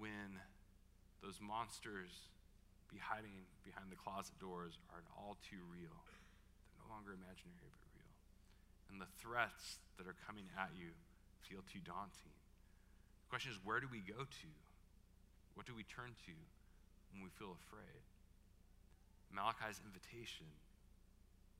[0.00, 0.40] when
[1.20, 2.32] those monsters
[2.88, 7.86] be hiding behind the closet doors are all too real, they're no longer imaginary but
[7.92, 8.16] real,
[8.88, 10.96] and the threats that are coming at you
[11.44, 12.32] feel too daunting.
[12.32, 14.50] The question is, where do we go to?
[15.54, 16.34] What do we turn to
[17.12, 18.02] when we feel afraid?
[19.30, 20.50] Malachi's invitation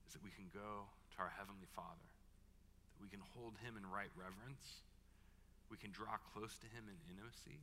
[0.07, 2.11] is that we can go to our Heavenly Father,
[2.95, 4.83] that we can hold Him in right reverence,
[5.71, 7.63] we can draw close to Him in intimacy,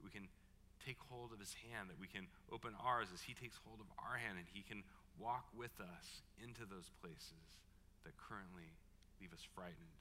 [0.00, 0.32] that we can
[0.80, 3.92] take hold of His hand, that we can open ours as He takes hold of
[4.00, 4.80] our hand, and He can
[5.20, 7.60] walk with us into those places
[8.08, 8.72] that currently
[9.20, 10.00] leave us frightened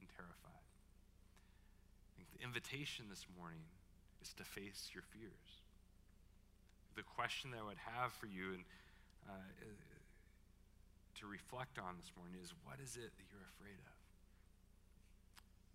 [0.00, 0.64] and terrified.
[0.64, 3.68] I think the invitation this morning
[4.24, 5.65] is to face your fears
[6.96, 8.64] the question that I would have for you and
[9.28, 9.36] uh,
[11.20, 13.96] to reflect on this morning is what is it that you're afraid of?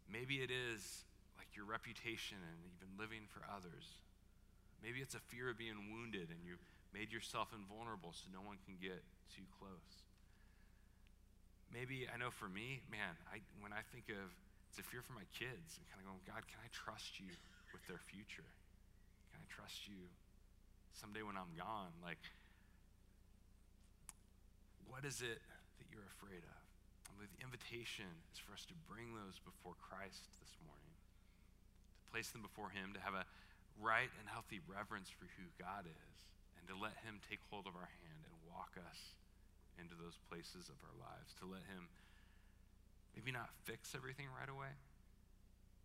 [0.09, 1.05] Maybe it is
[1.37, 4.01] like your reputation and even living for others.
[4.81, 8.57] Maybe it's a fear of being wounded and you've made yourself invulnerable so no one
[8.65, 10.01] can get too close.
[11.69, 14.27] Maybe, I know for me, man, I, when I think of
[14.67, 17.31] it's a fear for my kids and kind of going, God, can I trust you
[17.75, 18.47] with their future?
[19.31, 20.07] Can I trust you
[20.93, 21.93] someday when I'm gone?
[22.03, 22.19] Like,
[24.91, 25.39] what is it
[25.79, 26.61] that you're afraid of?
[27.07, 32.05] I believe the invitation is for us to bring those before Christ this morning, to
[32.11, 33.23] place them before Him, to have a
[33.79, 36.17] right and healthy reverence for who God is,
[36.59, 39.15] and to let Him take hold of our hand and walk us
[39.79, 41.87] into those places of our lives, to let Him
[43.15, 44.75] maybe not fix everything right away,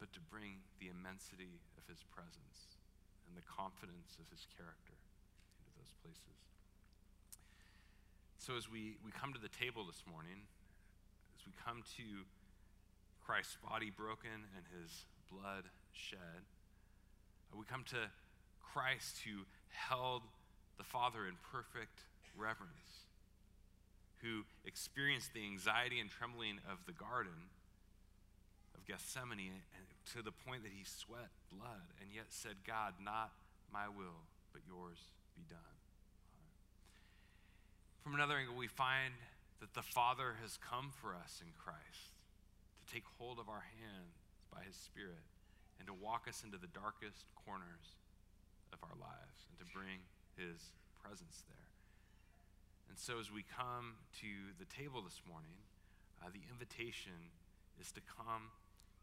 [0.02, 2.76] but to bring the immensity of His presence
[3.24, 4.95] and the confidence of His character
[6.02, 6.38] those places.
[8.38, 10.46] So, as we, we come to the table this morning,
[11.38, 12.06] as we come to
[13.24, 16.46] Christ's body broken and his blood shed,
[17.54, 18.10] we come to
[18.60, 20.22] Christ who held
[20.78, 22.04] the Father in perfect
[22.36, 23.08] reverence,
[24.22, 27.50] who experienced the anxiety and trembling of the garden
[28.74, 29.64] of Gethsemane
[30.12, 33.32] to the point that he sweat blood and yet said, God, not
[33.72, 34.22] my will,
[34.52, 34.98] but yours
[35.34, 35.75] be done.
[38.06, 39.18] From another angle, we find
[39.58, 42.14] that the Father has come for us in Christ
[42.78, 45.26] to take hold of our hands by his Spirit
[45.82, 47.98] and to walk us into the darkest corners
[48.70, 50.06] of our lives and to bring
[50.38, 50.70] his
[51.02, 51.66] presence there.
[52.86, 55.58] And so, as we come to the table this morning,
[56.22, 57.34] uh, the invitation
[57.82, 58.54] is to come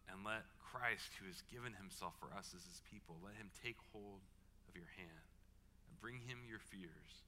[0.08, 3.84] and let Christ, who has given himself for us as his people, let him take
[3.92, 4.24] hold
[4.72, 5.28] of your hand
[5.92, 7.28] and bring him your fears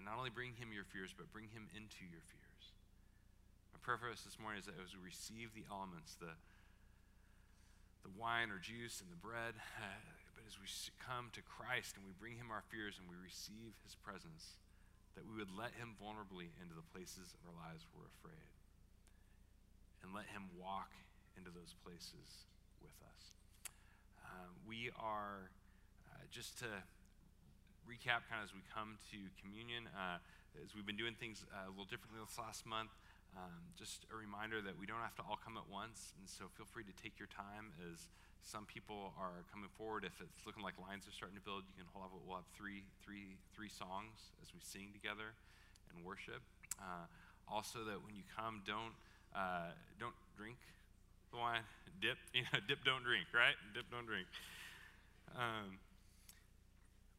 [0.00, 2.72] and not only bring him your fears, but bring him into your fears.
[3.76, 6.32] My prayer for us this morning is that as we receive the elements, the,
[8.00, 10.00] the wine or juice and the bread, uh,
[10.32, 10.64] but as we
[10.96, 14.56] come to Christ and we bring him our fears and we receive his presence,
[15.20, 18.48] that we would let him vulnerably into the places of our lives we're afraid.
[20.00, 20.96] And let him walk
[21.36, 22.48] into those places
[22.80, 23.36] with us.
[24.24, 25.52] Um, we are,
[26.08, 26.72] uh, just to
[27.88, 29.88] recap kind of as we come to communion.
[29.92, 30.18] Uh,
[30.58, 32.90] as we've been doing things uh, a little differently this last month,
[33.38, 36.50] um, just a reminder that we don't have to all come at once, and so
[36.58, 38.10] feel free to take your time as
[38.42, 40.02] some people are coming forward.
[40.02, 42.12] If it's looking like lines are starting to build, you can hold up.
[42.26, 45.36] We'll have three, three, three songs as we sing together
[45.92, 46.42] and worship.
[46.80, 47.06] Uh,
[47.46, 48.96] also, that when you come, don't
[49.34, 50.58] uh, don't drink
[51.30, 51.62] the wine.
[52.02, 53.30] Dip, you know, dip, don't drink.
[53.30, 53.54] Right?
[53.74, 54.26] Dip, don't drink.
[55.36, 55.78] Um,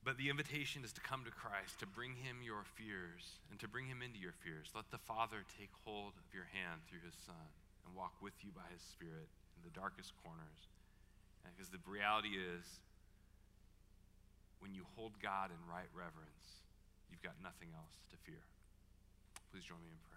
[0.01, 3.69] but the invitation is to come to Christ, to bring him your fears, and to
[3.69, 4.73] bring him into your fears.
[4.73, 7.49] Let the Father take hold of your hand through his Son
[7.85, 10.61] and walk with you by his Spirit in the darkest corners.
[11.45, 12.65] Because the reality is,
[14.57, 16.65] when you hold God in right reverence,
[17.09, 18.41] you've got nothing else to fear.
[19.53, 20.10] Please join me in prayer.